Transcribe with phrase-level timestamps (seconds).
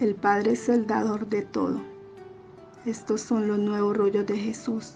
[0.00, 1.78] El Padre es el dador de todo.
[2.86, 4.94] Estos son los nuevos rollos de Jesús,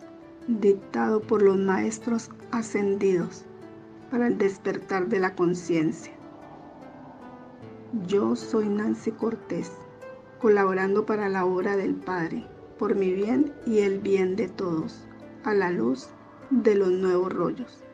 [0.49, 3.45] dictado por los maestros ascendidos
[4.11, 6.15] para el despertar de la conciencia.
[8.07, 9.73] Yo soy Nancy Cortés,
[10.41, 12.47] colaborando para la obra del Padre,
[12.79, 15.05] por mi bien y el bien de todos,
[15.45, 16.09] a la luz
[16.49, 17.85] de los nuevos rollos.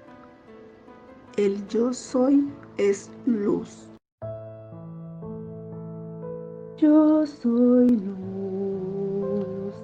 [1.36, 3.89] El yo soy es luz.
[6.80, 9.74] Yo soy luz,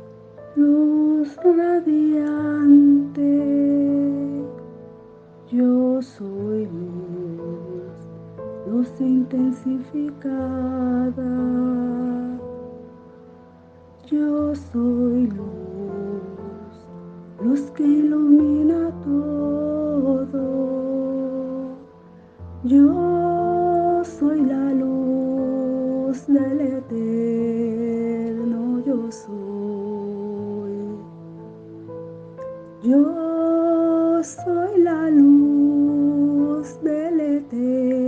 [0.56, 3.22] luz radiante.
[5.52, 7.92] Yo soy luz,
[8.66, 10.30] luz intensificada.
[14.06, 16.86] Yo soy luz,
[17.44, 20.40] luz que ilumina todo.
[22.64, 23.05] Yo
[26.16, 30.76] luz del eterno yo soy.
[32.82, 37.98] Yo soy la luz del eterno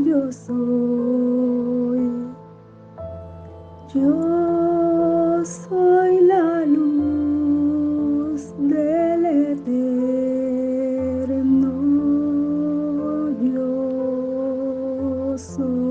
[0.00, 2.10] yo soy.
[3.94, 9.96] Yo soy la luz del eterno.
[15.36, 15.85] soul.